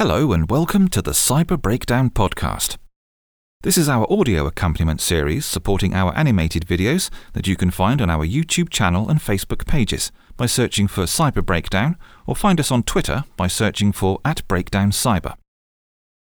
[0.00, 2.78] Hello, and welcome to the Cyber Breakdown Podcast.
[3.60, 8.08] This is our audio accompaniment series supporting our animated videos that you can find on
[8.08, 12.82] our YouTube channel and Facebook pages by searching for Cyber Breakdown or find us on
[12.82, 15.34] Twitter by searching for at Breakdown Cyber.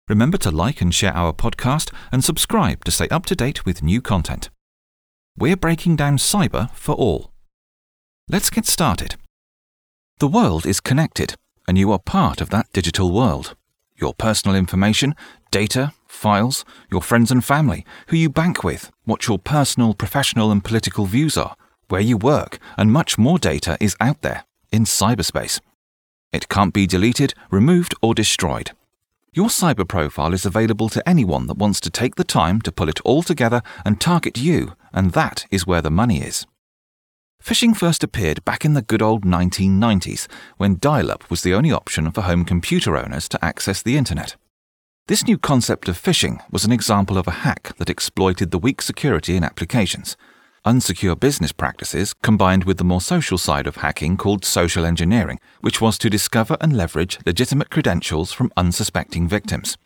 [0.08, 3.82] Remember to like and share our podcast and subscribe to stay up to date with
[3.82, 4.48] new content.
[5.36, 7.32] We're breaking down cyber for all.
[8.30, 9.16] Let's get started.
[10.20, 11.34] The world is connected
[11.68, 13.54] and you are part of that digital world.
[14.00, 15.14] Your personal information,
[15.50, 20.62] data, files, your friends and family, who you bank with, what your personal, professional, and
[20.62, 21.56] political views are,
[21.88, 25.60] where you work, and much more data is out there in cyberspace.
[26.32, 28.70] It can't be deleted, removed, or destroyed.
[29.32, 32.88] Your cyber profile is available to anyone that wants to take the time to pull
[32.88, 36.46] it all together and target you, and that is where the money is.
[37.42, 40.26] Phishing first appeared back in the good old 1990s,
[40.58, 44.36] when dial up was the only option for home computer owners to access the internet.
[45.06, 48.82] This new concept of phishing was an example of a hack that exploited the weak
[48.82, 50.16] security in applications.
[50.66, 55.80] Unsecure business practices combined with the more social side of hacking called social engineering, which
[55.80, 59.78] was to discover and leverage legitimate credentials from unsuspecting victims.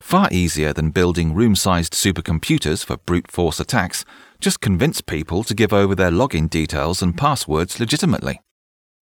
[0.00, 4.04] Far easier than building room sized supercomputers for brute force attacks,
[4.40, 8.40] just convince people to give over their login details and passwords legitimately.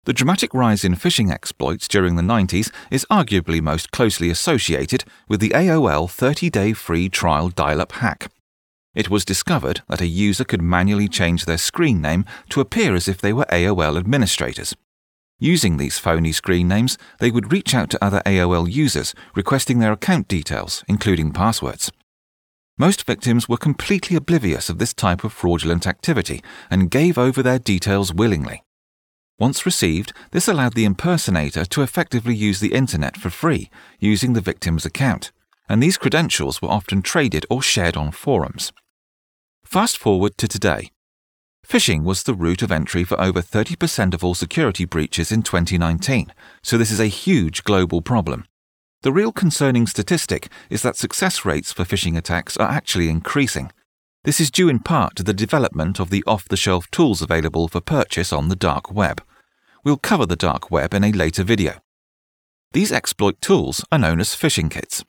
[0.05, 5.41] The dramatic rise in phishing exploits during the 90s is arguably most closely associated with
[5.41, 8.31] the AOL 30 day free trial dial up hack.
[8.95, 13.09] It was discovered that a user could manually change their screen name to appear as
[13.09, 14.75] if they were AOL administrators.
[15.39, 19.93] Using these phony screen names, they would reach out to other AOL users requesting their
[19.93, 21.93] account details, including passwords.
[22.79, 27.59] Most victims were completely oblivious of this type of fraudulent activity and gave over their
[27.59, 28.63] details willingly.
[29.39, 34.41] Once received, this allowed the impersonator to effectively use the internet for free using the
[34.41, 35.33] victim's account,
[35.69, 38.73] and these credentials were often traded or shared on forums.
[39.65, 40.91] Fast forward to today.
[41.69, 46.33] Phishing was the route of entry for over 30% of all security breaches in 2019,
[46.63, 48.45] so this is a huge global problem.
[49.03, 53.73] The real concerning statistic is that success rates for phishing attacks are actually increasing.
[54.23, 57.67] This is due in part to the development of the off the shelf tools available
[57.67, 59.21] for purchase on the dark web.
[59.83, 61.81] We'll cover the dark web in a later video.
[62.75, 65.05] These exploit tools are known as phishing kits.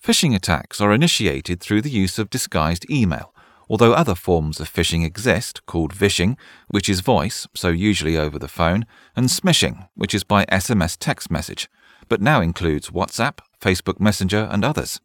[0.00, 3.31] Phishing attacks are initiated through the use of disguised email
[3.68, 6.36] although other forms of phishing exist, called vishing,
[6.68, 11.30] which is voice, so usually over the phone, and smishing, which is by SMS text
[11.30, 11.68] message,
[12.08, 15.00] but now includes WhatsApp, Facebook Messenger, and others.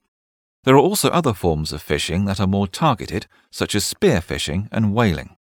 [0.63, 4.67] There are also other forms of phishing that are more targeted, such as spear phishing
[4.71, 5.37] and whaling.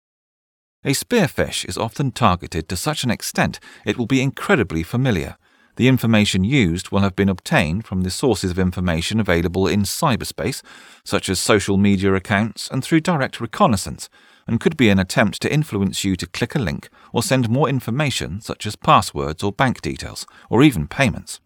[0.84, 5.38] A spearfish is often targeted to such an extent it will be incredibly familiar,
[5.76, 10.62] the information used will have been obtained from the sources of information available in cyberspace,
[11.04, 14.08] such as social media accounts and through direct reconnaissance,
[14.46, 17.68] and could be an attempt to influence you to click a link or send more
[17.68, 21.40] information, such as passwords or bank details, or even payments.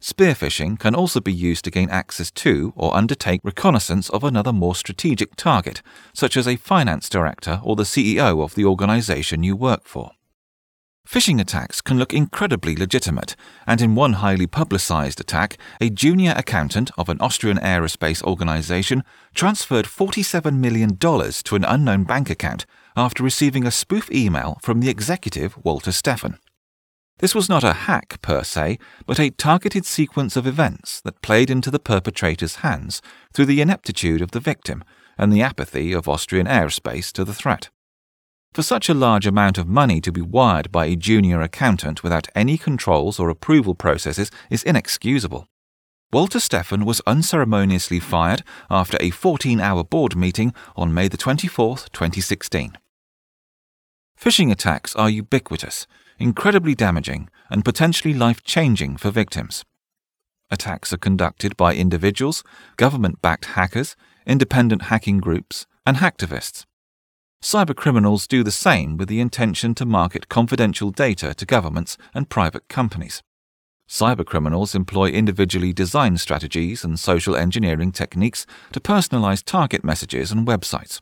[0.00, 4.74] Spearphishing can also be used to gain access to or undertake reconnaissance of another more
[4.74, 5.82] strategic target,
[6.12, 10.12] such as a finance director or the CEO of the organization you work for.
[11.06, 16.90] Phishing attacks can look incredibly legitimate, and in one highly publicized attack, a junior accountant
[16.98, 22.66] of an Austrian aerospace organization transferred $47 million to an unknown bank account
[22.96, 26.38] after receiving a spoof email from the executive Walter Stephan.
[27.18, 31.50] This was not a hack per se, but a targeted sequence of events that played
[31.50, 33.00] into the perpetrator's hands
[33.32, 34.82] through the ineptitude of the victim
[35.16, 37.70] and the apathy of Austrian aerospace to the threat.
[38.56, 42.28] For such a large amount of money to be wired by a junior accountant without
[42.34, 45.46] any controls or approval processes is inexcusable.
[46.10, 52.78] Walter Stephan was unceremoniously fired after a 14 hour board meeting on May 24, 2016.
[54.18, 55.86] Phishing attacks are ubiquitous,
[56.18, 59.66] incredibly damaging, and potentially life changing for victims.
[60.50, 62.42] Attacks are conducted by individuals,
[62.78, 63.96] government backed hackers,
[64.26, 66.64] independent hacking groups, and hacktivists.
[67.42, 72.68] Cybercriminals do the same with the intention to market confidential data to governments and private
[72.68, 73.22] companies.
[73.88, 81.00] Cybercriminals employ individually designed strategies and social engineering techniques to personalize target messages and websites.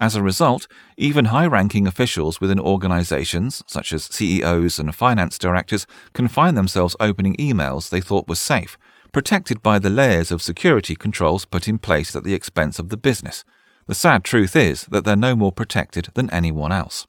[0.00, 0.66] As a result,
[0.96, 6.96] even high ranking officials within organizations, such as CEOs and finance directors, can find themselves
[6.98, 8.78] opening emails they thought were safe,
[9.12, 12.96] protected by the layers of security controls put in place at the expense of the
[12.96, 13.44] business,
[13.88, 17.06] the sad truth is that they're no more protected than anyone else.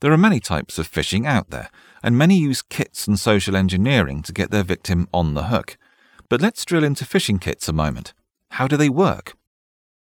[0.00, 1.70] There are many types of phishing out there,
[2.02, 5.76] and many use kits and social engineering to get their victim on the hook.
[6.30, 8.14] But let's drill into phishing kits a moment.
[8.52, 9.34] How do they work?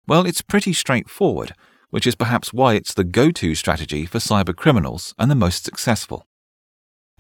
[0.07, 1.55] Well, it's pretty straightforward,
[1.89, 5.65] which is perhaps why it's the go to strategy for cyber criminals and the most
[5.65, 6.27] successful.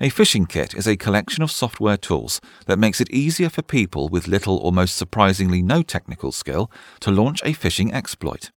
[0.03, 4.09] A phishing kit is a collection of software tools that makes it easier for people
[4.09, 6.71] with little or most surprisingly no technical skill
[7.01, 8.49] to launch a phishing exploit.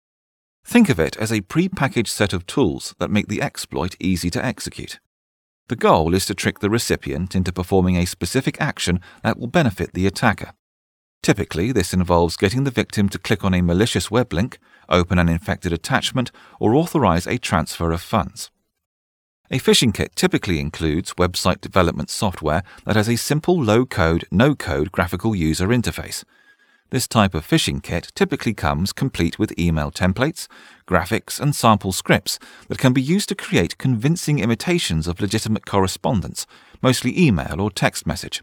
[0.65, 4.45] Think of it as a pre-packaged set of tools that make the exploit easy to
[4.45, 5.01] execute.
[5.67, 9.95] The goal is to trick the recipient into performing a specific action that will benefit
[9.95, 10.53] the attacker.
[11.25, 15.29] Typically, this involves getting the victim to click on a malicious web link, open an
[15.29, 16.31] infected attachment,
[16.61, 18.53] or authorize a transfer of funds.
[19.55, 24.55] A phishing kit typically includes website development software that has a simple low code, no
[24.55, 26.25] code graphical user interface.
[26.89, 30.49] This type of phishing kit typically comes complete with email templates,
[30.89, 32.39] graphics, and sample scripts
[32.69, 36.47] that can be used to create convincing imitations of legitimate correspondence,
[36.81, 38.43] mostly email or text message.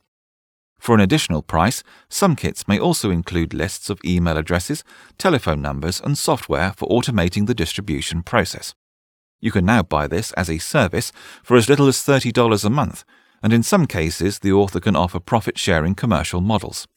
[0.80, 4.84] For an additional price, some kits may also include lists of email addresses,
[5.18, 8.76] telephone numbers, and software for automating the distribution process.
[9.40, 11.12] You can now buy this as a service
[11.44, 13.04] for as little as $30 a month,
[13.42, 16.88] and in some cases, the author can offer profit sharing commercial models.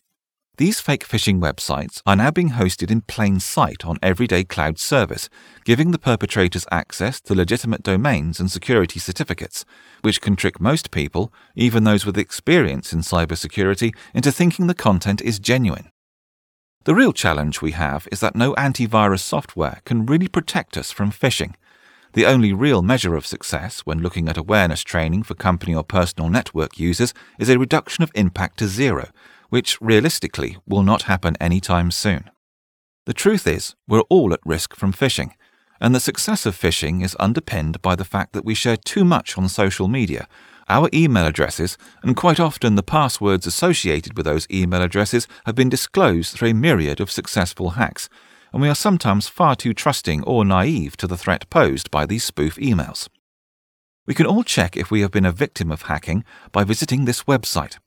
[0.58, 5.30] These fake phishing websites are now being hosted in plain sight on Everyday Cloud Service,
[5.64, 9.64] giving the perpetrators access to legitimate domains and security certificates,
[10.02, 15.22] which can trick most people, even those with experience in cybersecurity, into thinking the content
[15.22, 15.90] is genuine.
[16.84, 21.12] The real challenge we have is that no antivirus software can really protect us from
[21.12, 21.54] phishing.
[22.14, 26.28] The only real measure of success when looking at awareness training for company or personal
[26.28, 29.08] network users is a reduction of impact to zero,
[29.48, 32.28] which realistically will not happen anytime soon.
[33.06, 35.30] The truth is, we're all at risk from phishing,
[35.80, 39.38] and the success of phishing is underpinned by the fact that we share too much
[39.38, 40.28] on social media.
[40.68, 45.70] Our email addresses, and quite often the passwords associated with those email addresses, have been
[45.70, 48.10] disclosed through a myriad of successful hacks,
[48.52, 52.24] and we are sometimes far too trusting or naive to the threat posed by these
[52.24, 53.08] spoof emails.
[54.06, 57.22] We can all check if we have been a victim of hacking by visiting this
[57.24, 57.78] website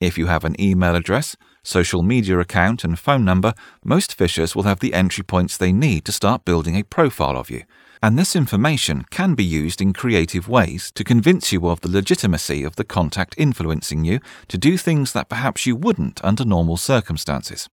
[0.00, 4.64] If you have an email address, social media account, and phone number, most phishers will
[4.64, 7.64] have the entry points they need to start building a profile of you.
[8.02, 12.64] And this information can be used in creative ways to convince you of the legitimacy
[12.64, 17.68] of the contact influencing you to do things that perhaps you wouldn't under normal circumstances.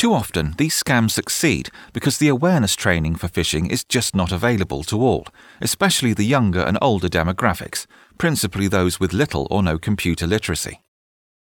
[0.00, 4.82] Too often, these scams succeed because the awareness training for phishing is just not available
[4.84, 5.26] to all,
[5.60, 7.84] especially the younger and older demographics,
[8.16, 10.80] principally those with little or no computer literacy.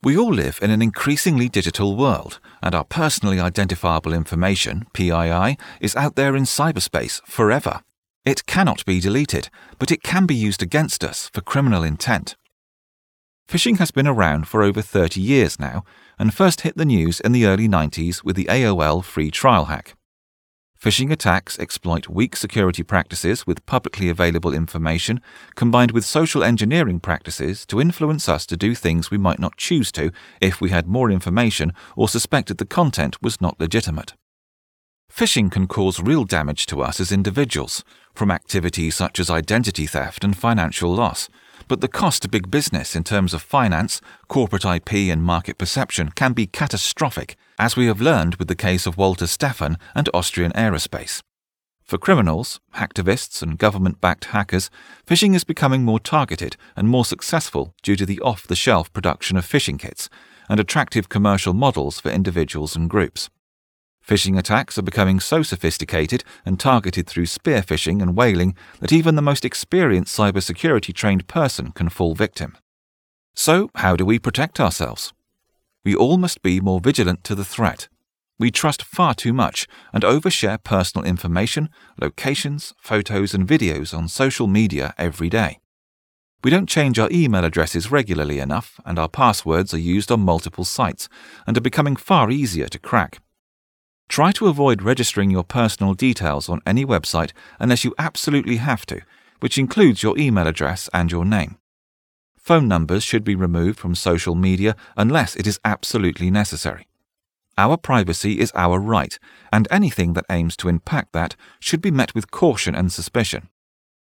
[0.05, 5.97] We all live in an increasingly digital world, and our personally identifiable information, PII, is
[5.97, 7.83] out there in cyberspace forever.
[8.25, 9.51] It cannot be deleted,
[9.81, 12.37] but it can be used against us for criminal intent.
[13.49, 15.85] Phishing has been around for over 30 years now
[16.19, 19.95] and first hit the news in the early 90s with the AOL free trial hack.
[20.81, 25.21] Phishing attacks exploit weak security practices with publicly available information
[25.55, 29.91] combined with social engineering practices to influence us to do things we might not choose
[29.93, 34.13] to if we had more information or suspected the content was not legitimate.
[35.11, 37.83] Phishing can cause real damage to us as individuals,
[38.15, 41.29] from activities such as identity theft and financial loss
[41.69, 46.11] but the cost to big business in terms of finance, corporate IP, and market perception
[46.11, 50.53] can be catastrophic, as we have learned with the case of Walter Stephan and Austrian
[50.53, 51.23] Aerospace.
[51.83, 54.71] For criminals, hacktivists, and government backed hackers,
[55.07, 59.37] phishing is becoming more targeted and more successful due to the off the shelf production
[59.37, 60.09] of phishing kits
[60.49, 63.31] and attractive commercial models for individuals and groups.
[64.07, 69.17] Phishing attacks are becoming so sophisticated and targeted through spear phishing and whaling that even
[69.17, 72.57] the most experienced cybersecurity trained person can fall victim.
[73.35, 75.13] So, how do we protect ourselves?
[75.85, 77.89] We all must be more vigilant to the threat.
[78.39, 81.69] We trust far too much and overshare personal information,
[82.01, 85.59] locations, photos, and videos on social media every day.
[86.45, 90.65] We don't change our email addresses regularly enough, and our passwords are used on multiple
[90.65, 91.09] sites
[91.45, 93.19] and are becoming far easier to crack.
[94.09, 99.01] Try to avoid registering your personal details on any website unless you absolutely have to,
[99.41, 101.59] which includes your email address and your name.
[102.37, 106.87] Phone numbers should be removed from social media unless it is absolutely necessary.
[107.59, 109.19] Our privacy is our right,
[109.51, 113.49] and anything that aims to impact that should be met with caution and suspicion.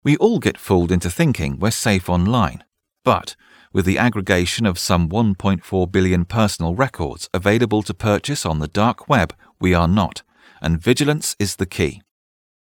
[0.03, 2.63] We all get fooled into thinking we're safe online,
[3.05, 3.35] but
[3.71, 9.07] with the aggregation of some 1.4 billion personal records available to purchase on the dark
[9.07, 10.23] web, we are not,
[10.61, 12.01] and vigilance is the key.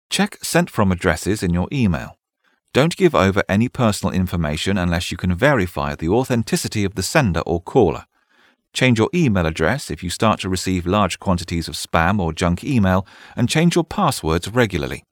[0.09, 2.17] Check sent from addresses in your email.
[2.73, 7.39] Don't give over any personal information unless you can verify the authenticity of the sender
[7.41, 8.05] or caller.
[8.73, 12.63] Change your email address if you start to receive large quantities of spam or junk
[12.63, 15.03] email, and change your passwords regularly.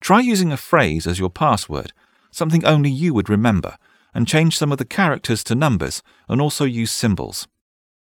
[0.00, 1.92] Try using a phrase as your password,
[2.30, 3.76] something only you would remember,
[4.14, 7.48] and change some of the characters to numbers and also use symbols.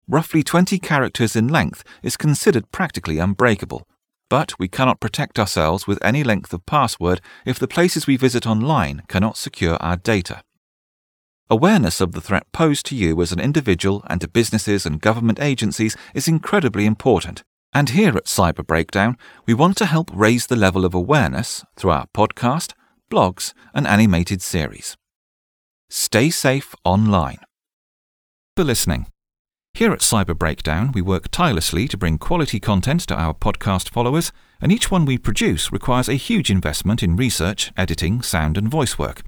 [0.08, 3.88] Roughly 20 characters in length is considered practically unbreakable,
[4.30, 8.46] but we cannot protect ourselves with any length of password if the places we visit
[8.46, 10.42] online cannot secure our data.
[11.50, 15.40] Awareness of the threat posed to you as an individual and to businesses and government
[15.40, 17.42] agencies is incredibly important.
[17.72, 21.90] And here at Cyber Breakdown, we want to help raise the level of awareness through
[21.90, 22.74] our podcast,
[23.10, 24.96] blogs, and animated series.
[25.90, 27.38] Stay safe online.
[28.56, 29.06] For listening.
[29.76, 34.32] Here at Cyber Breakdown, we work tirelessly to bring quality content to our podcast followers,
[34.58, 38.98] and each one we produce requires a huge investment in research, editing, sound, and voice
[38.98, 39.20] work.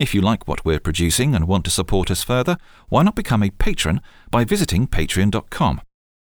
[0.00, 2.56] If you like what we're producing and want to support us further,
[2.88, 4.00] why not become a patron
[4.32, 5.80] by visiting patreon.com?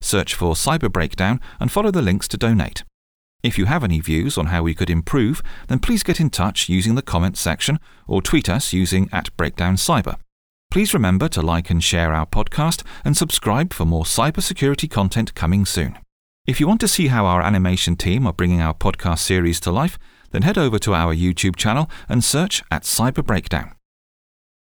[0.02, 2.84] Search for Cyber Breakdown and follow the links to donate.
[3.42, 6.68] If you have any views on how we could improve, then please get in touch
[6.68, 10.18] using the comments section or tweet us using at Breakdown Cyber.
[10.76, 15.64] Please remember to like and share our podcast and subscribe for more cybersecurity content coming
[15.64, 15.98] soon.
[16.46, 19.70] If you want to see how our animation team are bringing our podcast series to
[19.70, 19.98] life,
[20.32, 23.75] then head over to our YouTube channel and search at Cyber Breakdown.